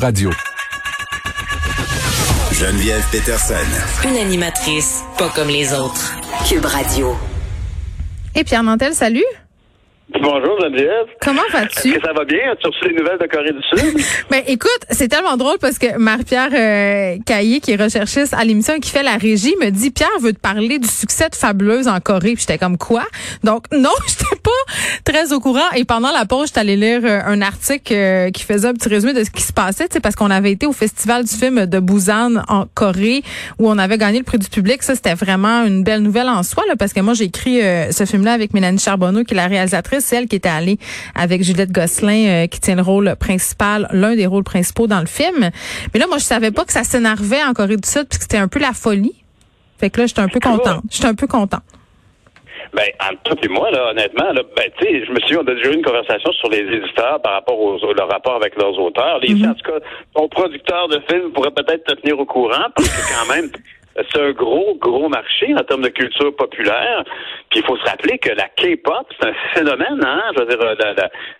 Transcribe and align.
Radio. 0.00 0.30
Geneviève 2.52 3.04
Peterson. 3.12 3.54
Une 4.08 4.16
animatrice 4.16 5.02
pas 5.18 5.28
comme 5.28 5.48
les 5.48 5.74
autres. 5.74 6.14
Cube 6.48 6.64
Radio. 6.64 7.14
Et 8.34 8.42
Pierre 8.42 8.62
Nantel, 8.62 8.94
salut. 8.94 9.24
Bonjour 10.12 10.60
Geneviève. 10.60 11.06
Comment 11.20 11.42
vas-tu? 11.52 11.88
Est-ce 11.90 11.98
que 11.98 12.06
ça 12.06 12.12
va 12.12 12.24
bien? 12.24 12.50
As-tu 12.52 12.66
reçu 12.66 12.88
les 12.88 12.94
nouvelles 12.96 13.18
de 13.18 13.26
Corée 13.26 13.52
du 13.52 13.62
Sud? 13.62 14.04
ben 14.30 14.42
écoute, 14.48 14.80
c'est 14.90 15.08
tellement 15.08 15.36
drôle 15.36 15.58
parce 15.60 15.78
que 15.78 15.96
Marie-Pierre 15.98 16.50
euh, 16.52 17.18
Caillé, 17.24 17.60
qui 17.60 17.72
est 17.72 17.82
recherchiste 17.82 18.34
à 18.34 18.44
l'émission 18.44 18.74
et 18.74 18.80
qui 18.80 18.90
fait 18.90 19.04
la 19.04 19.16
régie, 19.16 19.54
me 19.60 19.70
dit 19.70 19.90
Pierre 19.90 20.08
veut 20.20 20.32
te 20.32 20.40
parler 20.40 20.78
du 20.78 20.88
succès 20.88 21.28
de 21.28 21.36
Fabuleuse 21.36 21.86
en 21.86 22.00
Corée. 22.00 22.34
Puis 22.34 22.40
j'étais 22.40 22.58
comme 22.58 22.76
quoi? 22.76 23.04
Donc 23.44 23.64
non, 23.72 23.90
pas 24.18 24.19
très 25.04 25.32
au 25.32 25.40
courant. 25.40 25.70
Et 25.76 25.84
pendant 25.84 26.10
la 26.12 26.24
pause, 26.24 26.48
j'étais 26.48 26.60
allée 26.60 26.76
lire 26.76 27.00
euh, 27.04 27.20
un 27.24 27.42
article 27.42 27.92
euh, 27.92 28.30
qui 28.30 28.42
faisait 28.42 28.68
un 28.68 28.74
petit 28.74 28.88
résumé 28.88 29.12
de 29.12 29.24
ce 29.24 29.30
qui 29.30 29.42
se 29.42 29.52
passait, 29.52 29.88
parce 30.02 30.14
qu'on 30.14 30.30
avait 30.30 30.52
été 30.52 30.66
au 30.66 30.72
Festival 30.72 31.24
du 31.24 31.34
film 31.34 31.66
de 31.66 31.80
Busan 31.80 32.42
en 32.48 32.66
Corée 32.74 33.22
où 33.58 33.68
on 33.68 33.78
avait 33.78 33.98
gagné 33.98 34.18
le 34.18 34.24
prix 34.24 34.38
du 34.38 34.48
public. 34.48 34.82
Ça, 34.82 34.94
c'était 34.94 35.14
vraiment 35.14 35.64
une 35.64 35.82
belle 35.82 36.02
nouvelle 36.02 36.28
en 36.28 36.42
soi, 36.42 36.62
là, 36.68 36.74
parce 36.76 36.92
que 36.92 37.00
moi, 37.00 37.14
j'ai 37.14 37.24
écrit 37.24 37.62
euh, 37.62 37.92
ce 37.92 38.04
film-là 38.04 38.32
avec 38.32 38.54
Mélanie 38.54 38.78
Charbonneau, 38.78 39.24
qui 39.24 39.34
est 39.34 39.36
la 39.36 39.46
réalisatrice 39.46 40.04
celle 40.04 40.26
qui 40.26 40.36
était 40.36 40.48
allée 40.48 40.78
avec 41.14 41.42
Juliette 41.42 41.72
Gosselin, 41.72 42.26
euh, 42.26 42.46
qui 42.46 42.60
tient 42.60 42.76
le 42.76 42.82
rôle 42.82 43.14
principal, 43.16 43.88
l'un 43.92 44.16
des 44.16 44.26
rôles 44.26 44.44
principaux 44.44 44.86
dans 44.86 45.00
le 45.00 45.06
film. 45.06 45.50
Mais 45.92 46.00
là, 46.00 46.06
moi, 46.06 46.18
je 46.18 46.24
savais 46.24 46.50
pas 46.50 46.64
que 46.64 46.72
ça 46.72 46.84
s'énervait 46.84 47.42
en 47.42 47.52
Corée 47.52 47.76
du 47.76 47.88
Sud, 47.88 48.06
puisque 48.08 48.22
c'était 48.22 48.38
un 48.38 48.48
peu 48.48 48.58
la 48.58 48.72
folie. 48.72 49.14
Fait 49.78 49.90
que 49.90 50.00
là, 50.00 50.06
j'étais 50.06 50.20
un 50.20 50.28
peu 50.28 50.40
contente. 50.40 50.82
J'étais 50.90 51.06
un 51.06 51.14
peu 51.14 51.26
contente. 51.26 51.62
Ben, 52.72 52.86
entre 53.00 53.34
toi 53.34 53.36
et 53.42 53.48
moi, 53.48 53.70
là, 53.70 53.90
honnêtement, 53.90 54.32
là, 54.32 54.42
ben, 54.56 54.70
tu 54.78 54.84
sais, 54.84 55.04
je 55.04 55.10
me 55.10 55.20
suis 55.20 55.36
on 55.36 55.40
a 55.40 55.54
déjà 55.54 55.70
eu 55.70 55.74
une 55.74 55.84
conversation 55.84 56.32
sur 56.32 56.48
les 56.50 56.60
éditeurs 56.60 57.20
par 57.20 57.32
rapport 57.32 57.58
aux, 57.58 57.92
leur 57.92 58.08
rapport 58.08 58.36
avec 58.36 58.56
leurs 58.56 58.78
auteurs. 58.78 59.18
Les, 59.18 59.34
mm-hmm. 59.34 59.50
En 59.50 59.54
tout 59.54 59.72
cas, 59.72 59.78
ton 60.14 60.28
producteur 60.28 60.88
de 60.88 61.00
film 61.10 61.32
pourrait 61.32 61.50
peut-être 61.50 61.84
te 61.84 61.94
tenir 62.00 62.18
au 62.18 62.26
courant, 62.26 62.66
parce 62.76 62.88
que 62.88 63.14
quand 63.14 63.34
même, 63.34 63.50
c'est 63.96 64.20
un 64.20 64.30
gros, 64.32 64.76
gros 64.76 65.08
marché 65.08 65.52
en 65.54 65.62
termes 65.64 65.82
de 65.82 65.88
culture 65.88 66.34
populaire. 66.36 67.04
Puis 67.50 67.60
il 67.60 67.64
faut 67.64 67.76
se 67.76 67.90
rappeler 67.90 68.18
que 68.18 68.30
la 68.30 68.48
K-pop, 68.48 69.06
c'est 69.18 69.28
un 69.28 69.34
phénomène, 69.54 70.00
hein? 70.04 70.22
Je 70.34 70.40
veux 70.40 70.46
dire, 70.46 70.58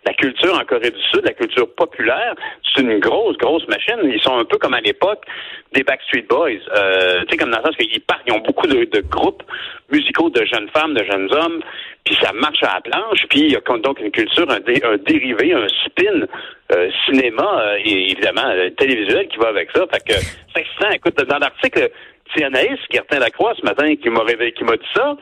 la, 0.05 0.15
culture 0.15 0.55
en 0.55 0.65
Corée 0.65 0.91
du 0.91 1.01
Sud, 1.13 1.23
la 1.25 1.33
culture 1.33 1.73
populaire, 1.75 2.35
c'est 2.75 2.83
une 2.83 2.99
grosse, 2.99 3.37
grosse 3.39 3.67
machine. 3.69 3.99
Ils 4.03 4.21
sont 4.21 4.37
un 4.37 4.45
peu 4.45 4.59
comme 4.59 4.75
à 4.75 4.81
l'époque 4.81 5.25
des 5.73 5.83
Backstreet 5.85 6.27
Boys. 6.29 6.59
Euh, 6.77 7.21
tu 7.23 7.31
sais, 7.31 7.37
comme 7.37 7.51
dans 7.51 7.59
le 7.59 7.65
sens 7.65 7.77
qu'ils 7.77 8.01
partent, 8.01 8.23
ils 8.27 8.33
ont 8.33 8.41
beaucoup 8.41 8.67
de, 8.67 9.01
groupes 9.09 9.43
musicaux 9.91 10.31
de 10.31 10.45
jeunes 10.45 10.69
femmes, 10.71 10.95
de 10.95 11.05
jeunes 11.05 11.33
hommes, 11.33 11.61
puis 12.05 12.17
ça 12.21 12.33
marche 12.33 12.63
à 12.63 12.75
la 12.75 12.81
planche, 12.81 13.27
puis 13.29 13.41
il 13.41 13.53
y 13.53 13.57
a 13.57 13.61
donc 13.61 14.01
une 14.01 14.11
culture, 14.11 14.47
un, 14.51 14.61
dérivé, 14.99 15.53
un 15.53 15.69
spin 15.69 16.27
euh, 16.73 16.91
cinéma 17.05 17.61
euh, 17.61 17.79
et 17.85 18.11
évidemment 18.11 18.53
télévisuel 18.77 19.29
qui 19.29 19.39
va 19.39 19.49
avec 19.49 19.71
ça. 19.73 19.87
Fait 19.93 20.01
que 20.01 20.21
c'est. 20.55 20.95
Écoute, 20.95 21.17
dans 21.17 21.39
l'article, 21.39 21.91
c'est 22.35 22.45
Anaïs 22.45 22.79
Gertin-Lacroix 22.91 23.55
ce 23.59 23.65
matin 23.65 23.95
qui 23.97 24.11
m'a 24.11 24.23
réveillé, 24.23 24.53
qui 24.53 24.65
m'a 24.65 24.77
dit 24.77 24.89
ça, 24.95 25.17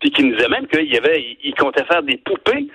puis 0.00 0.10
qui 0.10 0.24
nous 0.24 0.36
disait 0.36 0.48
même 0.48 0.66
qu'il 0.66 0.92
y 0.92 0.96
avait, 0.96 1.36
il 1.42 1.54
comptait 1.54 1.84
faire 1.84 2.02
des 2.02 2.16
poupées 2.18 2.68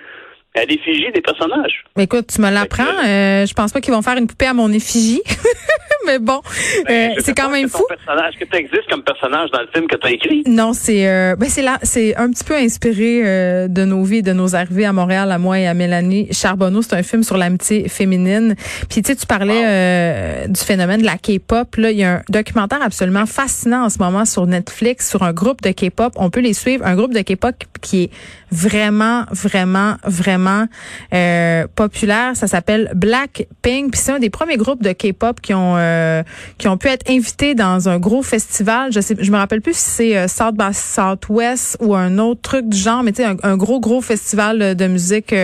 à 0.54 0.64
l'effigie 0.64 1.10
des 1.12 1.20
personnages. 1.20 1.84
Mais 1.96 2.04
écoute, 2.04 2.26
tu 2.34 2.40
me 2.40 2.50
l'apprends. 2.50 2.82
Euh, 2.82 3.46
je 3.46 3.54
pense 3.54 3.72
pas 3.72 3.80
qu'ils 3.80 3.94
vont 3.94 4.02
faire 4.02 4.16
une 4.16 4.26
poupée 4.26 4.46
à 4.46 4.54
mon 4.54 4.72
effigie. 4.72 5.22
mais 6.06 6.18
bon, 6.18 6.40
ben, 6.86 7.12
euh, 7.12 7.20
c'est 7.20 7.34
quand 7.34 7.50
même 7.50 7.68
fou. 7.68 7.84
Personnage 7.88 8.34
que 8.38 8.44
tu 8.44 8.56
existes 8.56 8.88
comme 8.90 9.02
personnage 9.02 9.50
dans 9.50 9.60
le 9.60 9.68
film 9.72 9.86
que 9.86 9.96
tu 9.96 10.06
as 10.06 10.10
écrit. 10.10 10.42
Non, 10.46 10.72
c'est 10.72 11.08
euh, 11.08 11.36
ben 11.36 11.48
c'est 11.48 11.62
là, 11.62 11.78
c'est 11.82 12.16
un 12.16 12.30
petit 12.30 12.44
peu 12.44 12.54
inspiré 12.54 13.22
euh, 13.24 13.68
de 13.68 13.84
nos 13.84 14.02
vies, 14.02 14.22
de 14.22 14.32
nos 14.32 14.54
arrivées 14.54 14.86
à 14.86 14.92
Montréal, 14.92 15.30
à 15.30 15.38
moi 15.38 15.58
et 15.58 15.66
à 15.66 15.74
Mélanie 15.74 16.28
Charbonneau. 16.32 16.82
C'est 16.82 16.94
un 16.94 17.02
film 17.02 17.22
sur 17.22 17.36
l'amitié 17.36 17.88
féminine. 17.88 18.54
Puis 18.88 19.02
tu 19.02 19.08
sais, 19.08 19.16
tu 19.16 19.26
parlais 19.26 19.62
euh, 19.64 20.46
du 20.48 20.60
phénomène 20.60 21.00
de 21.00 21.06
la 21.06 21.16
K-pop. 21.16 21.76
Là, 21.76 21.90
il 21.90 21.98
y 21.98 22.04
a 22.04 22.16
un 22.16 22.22
documentaire 22.28 22.82
absolument 22.82 23.26
fascinant 23.26 23.84
en 23.84 23.88
ce 23.88 23.98
moment 23.98 24.24
sur 24.24 24.46
Netflix 24.46 25.10
sur 25.10 25.22
un 25.22 25.32
groupe 25.32 25.62
de 25.62 25.70
K-pop. 25.70 26.12
On 26.16 26.30
peut 26.30 26.40
les 26.40 26.54
suivre. 26.54 26.84
Un 26.86 26.96
groupe 26.96 27.14
de 27.14 27.20
K-pop 27.20 27.54
qui 27.80 28.04
est 28.04 28.10
vraiment, 28.50 29.24
vraiment, 29.30 29.94
vraiment 30.04 30.39
euh, 31.12 31.66
populaire. 31.74 32.36
Ça 32.36 32.46
s'appelle 32.46 32.90
Blackpink. 32.94 33.92
Puis 33.92 34.00
c'est 34.00 34.12
un 34.12 34.18
des 34.18 34.30
premiers 34.30 34.56
groupes 34.56 34.82
de 34.82 34.92
K-pop 34.92 35.40
qui 35.40 35.54
ont 35.54 35.76
euh, 35.76 36.22
qui 36.58 36.68
ont 36.68 36.76
pu 36.76 36.88
être 36.88 37.08
invités 37.10 37.54
dans 37.54 37.88
un 37.88 37.98
gros 37.98 38.22
festival. 38.22 38.92
Je 38.92 39.00
sais, 39.00 39.16
je 39.18 39.30
me 39.30 39.36
rappelle 39.36 39.60
plus 39.60 39.76
si 39.76 39.90
c'est 39.90 40.16
euh, 40.16 40.28
South 40.28 40.54
by 40.56 40.72
Southwest 40.74 41.76
ou 41.80 41.94
un 41.94 42.18
autre 42.18 42.40
truc 42.42 42.68
du 42.68 42.76
genre, 42.76 43.02
mais 43.02 43.12
tu 43.12 43.22
sais 43.22 43.28
un, 43.42 43.56
gros 43.56 43.80
gros 43.80 44.00
festival 44.00 44.74
de 44.74 44.86
musique 44.86 45.34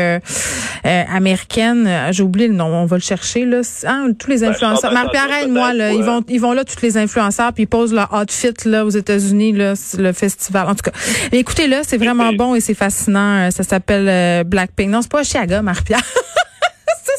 euh, 0.86 1.02
américaine. 1.12 1.88
J'ai 2.10 2.22
oublié 2.22 2.48
le 2.48 2.54
nom. 2.54 2.66
On 2.66 2.86
va 2.86 2.96
le 2.96 3.02
chercher 3.02 3.44
là. 3.44 3.60
Hein, 3.86 4.08
tous 4.18 4.30
les 4.30 4.40
ben, 4.40 4.50
influenceurs. 4.50 4.92
Marie-Pierre 4.92 5.42
et 5.42 5.46
moi 5.48 5.72
là, 5.72 5.92
ils 5.92 6.02
vont 6.02 6.22
ils 6.28 6.40
vont 6.40 6.52
là 6.52 6.64
tous 6.64 6.80
les 6.82 6.96
influenceurs 6.96 7.52
puis 7.52 7.64
ils 7.64 7.68
posent 7.68 7.92
leur 7.92 8.12
outfit 8.12 8.54
là 8.64 8.84
aux 8.84 8.90
États-Unis 8.90 9.52
là 9.52 9.74
le 9.98 10.12
festival. 10.12 10.68
En 10.68 10.74
tout 10.74 10.90
cas, 10.90 10.92
écoutez 11.32 11.66
là, 11.66 11.82
c'est 11.82 11.98
vraiment 11.98 12.32
bon 12.32 12.54
et 12.54 12.60
c'est 12.60 12.74
fascinant. 12.74 13.50
Ça 13.50 13.62
s'appelle 13.62 14.44
Blackpink. 14.44 14.90
Non, 14.90 15.02
c'est 15.02 15.10
pas 15.10 15.22
Chicago, 15.24 15.62
Marie-Pierre. 15.62 16.02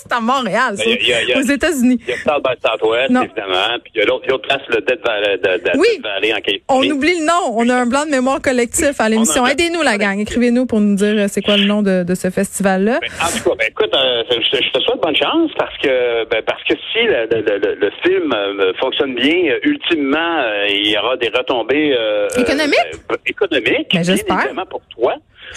c'est 0.10 0.16
à 0.16 0.22
Montréal, 0.22 0.76
ça, 0.78 1.40
aux 1.40 1.42
États-Unis. 1.42 2.00
Il 2.02 2.10
y 2.10 2.14
a 2.14 2.18
South 2.18 2.44
by 2.44 2.56
Southwest, 2.64 3.10
évidemment. 3.12 3.80
Puis 3.84 3.92
il 3.96 4.00
y 4.00 4.02
a 4.02 4.06
l'autre 4.06 4.38
place, 4.38 4.62
le 4.70 4.82
Death 4.82 5.02
Valley, 5.06 5.38
de, 5.38 5.64
de, 5.64 5.78
oui. 5.78 5.88
Valley 6.04 6.34
en 6.34 6.40
Californie. 6.40 6.92
On 6.92 6.96
oublie 6.96 7.20
le 7.20 7.26
nom. 7.26 7.54
On 7.56 7.70
a 7.70 7.76
un 7.76 7.86
blanc 7.86 8.06
de 8.06 8.12
mémoire 8.12 8.42
collectif 8.42 9.00
à 9.00 9.10
l'émission. 9.10 9.46
Aidez-nous, 9.46 9.82
la 9.82 9.98
gang. 9.98 10.20
Écrivez-nous 10.20 10.66
pour 10.66 10.80
nous 10.80 10.96
dire 10.96 11.16
euh, 11.18 11.26
c'est 11.30 11.42
quoi 11.42 11.58
le 11.58 11.66
nom 11.66 11.82
de, 11.82 12.04
de 12.04 12.16
ce 12.16 12.30
festival-là. 12.30 13.00
Ben, 13.02 13.08
en 13.22 13.28
tout 13.38 13.50
cas, 13.50 13.56
ben, 13.58 13.68
écoute, 13.70 13.94
euh, 13.94 14.24
je, 14.30 14.72
te 14.72 14.80
souhaite 14.80 15.02
bonne 15.02 15.16
chance 15.16 15.52
parce 15.58 15.78
que 15.78 16.26
ben, 16.30 16.42
parce 16.46 16.64
que 16.64 16.74
si 16.92 17.04
le, 17.04 17.28
le, 17.32 17.76
le 17.76 17.92
film 18.04 18.34
euh, 18.34 18.74
fonctionne 18.80 19.16
bien, 19.16 19.56
ultimement, 19.64 20.44
il 20.70 20.88
y 20.88 20.98
aura 20.98 21.18
des 21.18 21.30
retombées 21.30 21.96
économiques? 22.38 22.78
économiques. 23.26 23.90
Ben, 23.94 24.04
J'espère. 24.04 24.48
pour 24.70 24.82
toi 24.90 25.16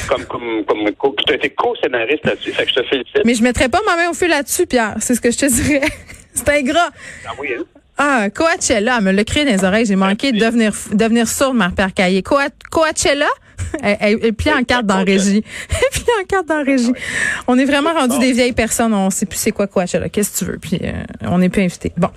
comme, 0.09 0.25
comme, 0.25 0.65
comme, 0.65 1.15
tu 1.27 1.33
as 1.33 1.37
été 1.37 1.51
co-scénariste 1.51 2.25
là-dessus. 2.25 2.53
Fait 2.53 2.65
que 2.65 2.71
je 2.71 2.75
te 2.77 2.83
félicite. 2.85 3.23
Mais 3.25 3.35
je 3.35 3.43
mettrais 3.43 3.69
pas 3.69 3.81
ma 3.87 3.97
main 3.97 4.11
au 4.11 4.15
feu 4.15 4.29
là-dessus, 4.29 4.67
Pierre. 4.67 4.95
C'est 5.01 5.15
ce 5.15 5.21
que 5.21 5.31
je 5.31 5.39
te 5.39 5.47
dirais. 5.47 5.87
C'est 6.35 6.49
ingrat. 6.49 6.91
Ah 7.27 7.33
oui, 7.39 7.49
hein? 7.59 7.65
Ah, 7.99 8.31
Coachella, 8.31 8.97
elle 8.99 9.05
me 9.05 9.13
l'a 9.13 9.25
crié 9.25 9.45
dans 9.45 9.53
les 9.53 9.65
oreilles. 9.65 9.85
J'ai 9.85 9.97
manqué 9.97 10.33
de 10.33 10.39
devenir, 10.39 10.73
devenir 10.93 11.29
sourde, 11.29 11.57
ma 11.57 11.69
père 11.71 11.93
Caillé. 11.93 12.23
Coachella? 12.23 13.29
Et 13.83 14.33
puis 14.33 14.51
en 14.51 14.63
carte 14.65 14.87
dans 14.87 15.05
régie. 15.05 15.39
Et 15.71 15.91
puis 15.93 16.05
en 16.21 16.25
carte 16.25 16.47
dans 16.47 16.65
régie. 16.65 16.93
On 17.47 17.59
est 17.59 17.65
vraiment 17.65 17.93
rendu 17.93 18.19
des 18.19 18.33
vieilles 18.33 18.53
personnes. 18.53 18.95
On 18.95 19.11
sait 19.11 19.27
plus 19.27 19.39
c'est 19.39 19.53
quoi 19.53 19.67
Coachella. 19.67 20.09
Qu'est-ce 20.09 20.33
que 20.41 20.45
tu 20.45 20.51
veux? 20.51 20.59
Puis 20.59 20.79
euh, 20.83 20.93
on 21.29 21.39
n'est 21.39 21.49
plus 21.49 21.63
invité. 21.63 21.93
Bon. 21.97 22.09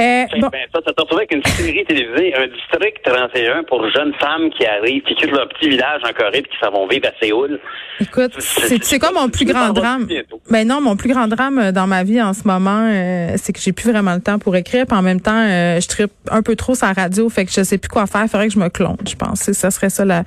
Euh, 0.00 0.24
bon. 0.40 0.48
Ben, 0.48 0.60
ça, 0.72 0.80
ça 0.84 0.92
retrouvé 0.96 1.26
avec 1.28 1.32
une 1.32 1.44
série 1.44 1.84
télévisée, 1.84 2.34
un 2.34 2.46
district 2.46 2.98
31 3.04 3.64
pour 3.64 3.88
jeunes 3.90 4.12
femmes 4.20 4.50
qui 4.50 4.66
arrivent, 4.66 5.02
qui 5.02 5.14
quittent 5.14 5.30
leur 5.30 5.48
petit 5.48 5.68
village 5.68 6.02
en 6.04 6.12
Corée 6.12 6.42
puis 6.42 6.50
qui 6.50 6.58
s'en 6.64 6.72
vont 6.72 6.86
vivre 6.86 7.06
à 7.08 7.12
Séoul. 7.20 7.60
Écoute, 8.00 8.32
c'est 8.40 8.98
quoi 8.98 9.12
mon 9.12 9.28
plus 9.28 9.44
grand 9.44 9.70
drame? 9.70 10.08
Ben 10.50 10.66
non, 10.66 10.80
mon 10.80 10.96
plus 10.96 11.08
grand 11.08 11.28
drame 11.28 11.58
euh, 11.58 11.72
dans 11.72 11.86
ma 11.86 12.02
vie 12.02 12.20
en 12.20 12.32
ce 12.32 12.46
moment, 12.46 12.88
euh, 12.90 13.34
c'est 13.36 13.52
que 13.52 13.60
j'ai 13.60 13.72
plus 13.72 13.90
vraiment 13.90 14.14
le 14.14 14.20
temps 14.20 14.38
pour 14.38 14.56
écrire. 14.56 14.86
Puis 14.86 14.96
en 14.96 15.02
même 15.02 15.20
temps, 15.20 15.44
je 15.44 15.86
tripe 15.86 16.12
un 16.30 16.42
peu 16.42 16.56
trop 16.56 16.74
sur 16.74 16.86
la 16.86 16.92
radio, 16.92 17.28
fait 17.28 17.44
que 17.44 17.52
je 17.52 17.62
sais 17.62 17.78
plus 17.78 17.88
quoi 17.88 18.06
faire. 18.06 18.22
Il 18.24 18.28
faudrait 18.28 18.48
que 18.48 18.54
je 18.54 18.58
me 18.58 18.68
clone, 18.68 18.96
je 19.06 19.14
pense. 19.14 19.52
Ça 19.52 19.70
serait 19.70 19.90
ça 19.90 20.04
la, 20.04 20.24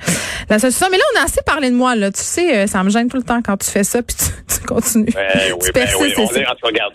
la 0.50 0.57
Mais 0.64 0.98
là, 0.98 1.04
on 1.16 1.20
a 1.22 1.24
assez 1.24 1.42
parlé 1.46 1.70
de 1.70 1.76
moi. 1.76 1.96
Là. 1.96 2.12
Tu 2.12 2.22
sais, 2.22 2.58
euh, 2.58 2.68
ça 2.68 2.84
me 2.84 2.90
gêne 2.90 3.10
tout 3.10 3.18
le 3.18 3.24
temps 3.24 3.42
quand 3.42 3.58
tu 3.58 3.70
fais 3.70 3.84
ça, 3.84 4.02
puis 4.02 4.16
tu, 4.16 4.60
continues. 4.68 5.12
Ben, 5.14 5.54
oui, 5.62 5.70
ben, 5.74 5.88
oui. 6.00 6.14
On 6.18 6.22
est, 6.24 6.46
regarde, 6.64 6.94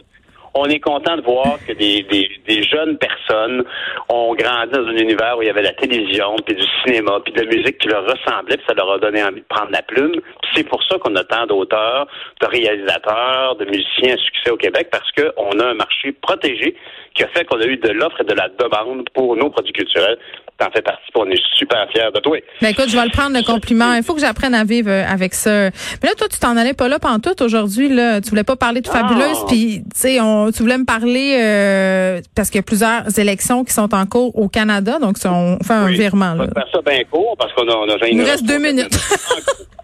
on 0.54 0.66
est 0.66 0.80
content 0.80 1.16
de 1.16 1.22
voir 1.22 1.58
que 1.66 1.72
des, 1.72 2.02
des, 2.02 2.30
des, 2.46 2.62
jeunes 2.62 2.98
personnes 2.98 3.64
ont 4.08 4.34
grandi 4.34 4.72
dans 4.72 4.86
un 4.86 4.96
univers 4.96 5.36
où 5.38 5.42
il 5.42 5.46
y 5.46 5.50
avait 5.50 5.62
la 5.62 5.72
télévision, 5.72 6.36
puis 6.44 6.54
du 6.54 6.64
cinéma, 6.84 7.20
puis 7.24 7.32
de 7.32 7.40
la 7.40 7.46
musique 7.46 7.78
qui 7.78 7.88
leur 7.88 8.04
ressemblait, 8.04 8.56
puis 8.56 8.66
ça 8.66 8.74
leur 8.74 8.92
a 8.92 8.98
donné 8.98 9.22
envie 9.22 9.40
de 9.40 9.46
prendre 9.48 9.70
la 9.70 9.82
plume. 9.82 10.20
C'est 10.54 10.64
pour 10.64 10.82
ça 10.84 10.98
qu'on 10.98 11.14
a 11.16 11.24
tant 11.24 11.46
d'auteurs, 11.46 12.06
de 12.40 12.46
réalisateurs, 12.46 13.56
de 13.56 13.64
musiciens 13.64 14.14
à 14.14 14.18
succès 14.18 14.50
au 14.50 14.56
Québec, 14.56 14.88
parce 14.90 15.10
qu'on 15.12 15.58
a 15.58 15.66
un 15.66 15.74
marché 15.74 16.12
protégé 16.12 16.76
qui 17.14 17.22
a 17.22 17.28
fait 17.28 17.44
qu'on 17.44 17.60
a 17.60 17.66
eu 17.66 17.76
de 17.76 17.90
l'offre 17.90 18.20
et 18.20 18.24
de 18.24 18.34
la 18.34 18.48
demande 18.48 19.08
pour 19.14 19.36
nos 19.36 19.50
produits 19.50 19.72
culturels. 19.72 20.18
T'en 20.58 20.70
fais 20.70 20.82
partie, 20.82 21.02
on 21.14 21.28
est 21.30 21.42
super 21.56 21.88
fiers 21.90 22.10
de 22.14 22.20
toi. 22.20 22.38
Ben 22.60 22.68
écoute, 22.68 22.88
je 22.88 22.96
vais 22.96 23.04
le 23.04 23.10
prendre 23.10 23.36
le 23.36 23.42
compliment. 23.42 23.94
Il 23.94 24.02
faut 24.02 24.14
que 24.14 24.20
j'apprenne 24.20 24.54
à 24.54 24.64
vivre 24.64 24.90
euh, 24.90 25.04
avec 25.06 25.34
ça. 25.34 25.70
Mais 26.02 26.08
là, 26.08 26.14
toi, 26.16 26.28
tu 26.28 26.38
t'en 26.38 26.56
allais 26.56 26.74
pas 26.74 26.88
là 26.88 26.98
pendant 26.98 27.18
tout 27.18 27.42
aujourd'hui. 27.42 27.88
Là, 27.88 28.20
tu 28.20 28.30
voulais 28.30 28.44
pas 28.44 28.56
parler 28.56 28.80
de 28.80 28.88
fabuleuse, 28.88 29.44
puis 29.48 29.82
tu 29.82 29.90
sais, 29.94 30.20
tu 30.50 30.62
voulais 30.62 30.78
me 30.78 30.84
parler 30.84 31.36
euh, 31.40 32.20
parce 32.34 32.50
qu'il 32.50 32.58
y 32.58 32.60
a 32.60 32.62
plusieurs 32.62 33.18
élections 33.18 33.64
qui 33.64 33.72
sont 33.72 33.94
en 33.94 34.06
cours 34.06 34.36
au 34.36 34.48
Canada, 34.48 34.98
donc 34.98 35.16
on 35.24 35.58
fait 35.62 35.72
un 35.72 35.88
virement. 35.88 36.34
Là. 36.34 36.44
On 36.44 36.46
va 36.46 36.52
faire 36.52 36.68
ça 36.72 36.80
bien 36.84 37.04
court 37.10 37.36
parce 37.38 37.52
qu'on 37.52 37.68
a, 37.68 37.74
on 37.74 37.88
a 37.88 38.08
Il 38.08 38.18
nous 38.18 38.24
reste 38.24 38.44
deux 38.44 38.58
minutes. 38.58 38.98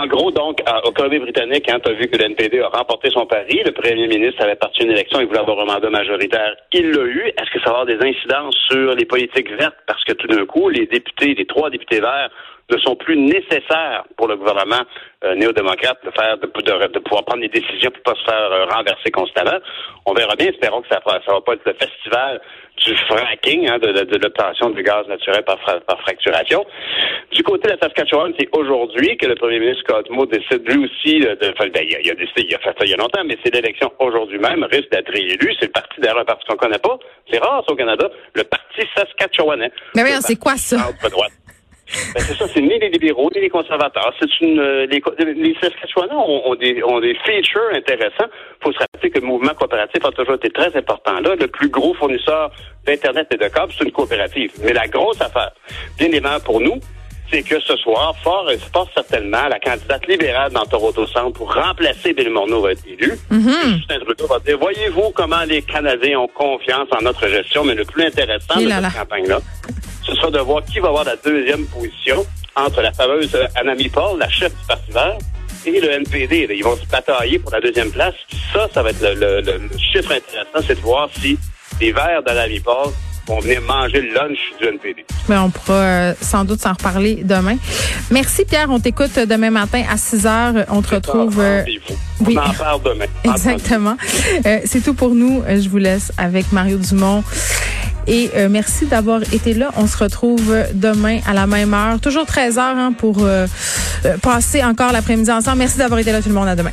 En 0.00 0.06
gros, 0.06 0.30
donc, 0.30 0.62
au 0.84 0.92
Colombie-Britannique, 0.92 1.66
quand 1.68 1.78
tu 1.80 1.90
as 1.90 1.92
vu 1.92 2.08
que 2.08 2.16
le 2.16 2.24
NPD 2.24 2.58
a 2.60 2.68
remporté 2.68 3.10
son 3.10 3.26
pari, 3.26 3.60
le 3.66 3.70
premier 3.72 4.08
ministre 4.08 4.42
avait 4.42 4.54
parti 4.54 4.82
une 4.82 4.92
élection, 4.92 5.20
il 5.20 5.26
voulait 5.26 5.40
avoir 5.40 5.60
un 5.60 5.66
mandat 5.66 5.90
majoritaire, 5.90 6.56
il 6.72 6.90
l'a 6.90 7.04
eu. 7.04 7.26
Est-ce 7.26 7.50
que 7.50 7.60
ça 7.60 7.70
va 7.70 7.80
avoir 7.80 7.86
des 7.86 7.98
incidences 8.00 8.56
sur 8.70 8.94
les 8.94 9.04
politiques 9.04 9.50
vertes? 9.58 9.76
Parce 9.86 10.02
que 10.04 10.14
tout 10.14 10.26
d'un 10.26 10.46
coup, 10.46 10.70
les 10.70 10.86
députés, 10.86 11.34
les 11.34 11.44
trois 11.44 11.68
députés 11.68 12.00
verts, 12.00 12.30
ne 12.70 12.78
sont 12.78 12.96
plus 12.96 13.18
nécessaires 13.18 14.04
pour 14.16 14.28
le 14.28 14.36
gouvernement 14.36 14.82
euh, 15.24 15.34
néo-démocrate 15.34 15.98
de 16.02 16.10
faire 16.12 16.38
de, 16.38 16.46
de, 16.46 16.98
pouvoir 17.00 17.24
prendre 17.24 17.42
des 17.42 17.48
décisions 17.48 17.90
pour 17.90 18.14
pas 18.14 18.18
se 18.18 18.24
faire 18.24 18.52
euh, 18.52 18.64
renverser 18.66 19.10
constamment. 19.10 19.58
On 20.06 20.14
verra 20.14 20.34
bien, 20.36 20.48
espérons 20.48 20.80
que 20.80 20.88
ça 20.88 21.00
ne 21.04 21.32
va 21.32 21.40
pas 21.42 21.54
être 21.54 21.66
le 21.66 21.74
festival 21.74 22.40
du 22.84 22.96
fracking, 23.08 23.68
hein, 23.68 23.78
de, 23.78 23.92
de, 23.92 24.16
l'obtention 24.16 24.70
du 24.70 24.82
gaz 24.82 25.06
naturel 25.06 25.44
par, 25.44 25.58
par 25.58 26.00
fracturation. 26.00 26.64
Du 27.32 27.42
côté 27.42 27.68
de 27.68 27.74
la 27.74 27.78
Saskatchewan, 27.78 28.32
c'est 28.38 28.48
aujourd'hui 28.52 29.16
que 29.16 29.26
le 29.26 29.34
premier 29.34 29.60
ministre 29.60 29.82
Scott 29.88 30.08
Moe 30.10 30.26
décide 30.26 30.66
lui 30.66 30.84
aussi 30.84 31.20
de, 31.20 31.34
de 31.34 31.54
ben, 31.70 31.84
il, 31.86 32.10
a, 32.10 32.14
décidé, 32.14 32.46
il 32.48 32.54
a 32.54 32.58
fait 32.58 32.70
ça 32.70 32.84
il 32.84 32.90
y 32.90 32.94
a 32.94 32.96
longtemps, 32.96 33.22
mais 33.24 33.36
c'est 33.44 33.54
l'élection 33.54 33.92
aujourd'hui 33.98 34.38
même, 34.38 34.64
risque 34.64 34.90
d'être 34.90 35.12
réélu. 35.12 35.54
C'est 35.60 35.66
le 35.66 35.72
parti 35.72 36.00
d'ailleurs 36.00 36.18
un 36.18 36.24
parti 36.24 36.44
qu'on 36.46 36.56
connaît 36.56 36.78
pas. 36.78 36.98
C'est 37.30 37.38
rare 37.38 37.64
au 37.68 37.74
Canada, 37.74 38.10
le 38.34 38.44
parti 38.44 38.80
saskatchewanais. 38.96 39.70
Mais 39.94 40.02
oui, 40.02 40.10
c'est 40.20 40.36
quoi 40.36 40.56
ça? 40.56 40.90
Ben 42.14 42.20
c'est 42.20 42.36
ça, 42.36 42.46
c'est 42.52 42.60
ni 42.60 42.78
les 42.78 42.90
libéraux 42.90 43.30
ni 43.34 43.40
les 43.40 43.48
conservateurs. 43.48 44.12
C'est 44.18 44.40
une 44.40 44.58
euh, 44.58 44.86
les, 44.86 45.02
les 45.34 45.54
Saskatchewanais 45.60 46.14
ont, 46.14 46.50
ont, 46.50 46.54
des 46.54 46.82
ont 46.84 47.00
des 47.00 47.14
features 47.24 47.70
intéressants. 47.74 48.28
Il 48.28 48.64
faut 48.64 48.72
se 48.72 48.78
rappeler 48.78 49.10
que 49.10 49.18
le 49.18 49.26
mouvement 49.26 49.54
coopératif 49.54 50.04
a 50.04 50.10
toujours 50.10 50.34
été 50.34 50.50
très 50.50 50.74
important 50.76 51.20
là. 51.20 51.34
Le 51.34 51.46
plus 51.48 51.68
gros 51.68 51.94
fournisseur 51.94 52.50
d'internet 52.86 53.26
et 53.32 53.36
de 53.36 53.48
câbles, 53.48 53.72
c'est 53.76 53.84
une 53.84 53.92
coopérative. 53.92 54.52
Mais 54.62 54.72
la 54.72 54.86
grosse 54.86 55.20
affaire, 55.20 55.52
bien 55.98 56.08
évidemment 56.08 56.40
pour 56.40 56.60
nous, 56.60 56.78
c'est 57.30 57.42
que 57.42 57.60
ce 57.60 57.76
soir, 57.76 58.14
fort, 58.22 58.50
fort 58.72 58.88
certainement, 58.92 59.46
la 59.48 59.58
candidate 59.60 60.06
libérale 60.08 60.52
dans 60.52 60.64
Toronto 60.64 61.06
Centre 61.06 61.32
pour 61.32 61.54
remplacer 61.54 62.12
Bill 62.12 62.30
Morneau 62.30 62.60
va 62.60 62.72
être 62.72 62.84
élue. 62.86 63.14
Mm-hmm. 63.30 63.76
Justin 63.76 64.00
Trudeau 64.00 64.26
va 64.26 64.38
dire, 64.40 64.58
voyez-vous 64.58 65.10
comment 65.14 65.44
les 65.46 65.62
Canadiens 65.62 66.18
ont 66.18 66.28
confiance 66.28 66.88
en 66.90 67.02
notre 67.02 67.28
gestion, 67.28 67.64
mais 67.64 67.74
le 67.74 67.84
plus 67.84 68.04
intéressant 68.04 68.60
de 68.60 68.68
cette 68.68 68.94
campagne-là, 68.94 69.38
ce 70.06 70.14
sera 70.14 70.30
de 70.30 70.38
voir 70.38 70.64
qui 70.64 70.78
va 70.78 70.88
avoir 70.88 71.04
la 71.04 71.16
deuxième 71.16 71.66
position 71.66 72.24
entre 72.56 72.82
la 72.82 72.92
fameuse 72.92 73.36
Anami 73.54 73.88
Paul, 73.88 74.18
la 74.18 74.28
chef 74.28 74.52
du 74.52 74.66
Parti 74.66 74.90
vert, 74.90 75.18
et 75.66 75.80
le 75.80 75.90
NPD. 75.90 76.48
Ils 76.50 76.64
vont 76.64 76.76
se 76.76 76.86
batailler 76.86 77.38
pour 77.38 77.52
la 77.52 77.60
deuxième 77.60 77.90
place. 77.90 78.14
Ça, 78.52 78.68
ça 78.72 78.82
va 78.82 78.90
être 78.90 79.00
le, 79.00 79.42
chiffre 79.78 80.12
intéressant, 80.12 80.66
c'est 80.66 80.76
de 80.76 80.80
voir 80.80 81.08
si 81.20 81.38
les 81.80 81.92
Verts 81.92 82.22
d'Anami 82.24 82.60
Paul 82.60 82.88
vont 83.26 83.40
venir 83.40 83.60
manger 83.62 84.00
le 84.00 84.14
lunch 84.14 84.38
du 84.60 84.66
NPD. 84.66 85.04
Mais 85.28 85.36
on 85.36 85.50
pourra 85.50 85.74
euh, 85.74 86.14
sans 86.20 86.44
doute 86.44 86.60
s'en 86.60 86.72
reparler 86.72 87.20
demain. 87.22 87.56
Merci 88.10 88.44
Pierre, 88.44 88.68
on 88.70 88.80
t'écoute 88.80 89.18
demain 89.18 89.50
matin 89.50 89.82
à 89.88 89.96
6 89.96 90.26
heures. 90.26 90.54
On 90.68 90.82
te 90.82 90.94
retrouve. 90.94 91.38
Euh, 91.38 91.62
on 92.20 92.36
en 92.36 92.52
parle 92.54 92.82
demain. 92.82 93.04
Exactement. 93.24 93.96
Euh, 94.46 94.60
c'est 94.64 94.82
tout 94.82 94.94
pour 94.94 95.14
nous. 95.14 95.42
Je 95.48 95.68
vous 95.68 95.78
laisse 95.78 96.12
avec 96.18 96.50
Mario 96.52 96.78
Dumont. 96.78 97.22
Et 98.06 98.30
euh, 98.36 98.48
merci 98.48 98.86
d'avoir 98.86 99.22
été 99.32 99.54
là. 99.54 99.70
On 99.76 99.86
se 99.86 99.96
retrouve 99.96 100.54
demain 100.74 101.20
à 101.26 101.34
la 101.34 101.46
même 101.46 101.74
heure, 101.74 102.00
toujours 102.00 102.26
13 102.26 102.58
heures 102.58 102.76
hein, 102.76 102.92
pour 102.96 103.18
euh, 103.20 103.46
euh, 104.04 104.16
passer 104.18 104.62
encore 104.64 104.92
l'après-midi 104.92 105.30
ensemble. 105.30 105.58
Merci 105.58 105.78
d'avoir 105.78 106.00
été 106.00 106.12
là 106.12 106.22
tout 106.22 106.28
le 106.28 106.34
monde. 106.34 106.48
À 106.48 106.56
demain. 106.56 106.72